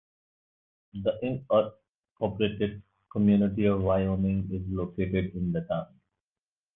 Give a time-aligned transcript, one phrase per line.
[0.95, 1.43] The
[2.19, 5.89] unincorporated community of Wyoming is located in the town.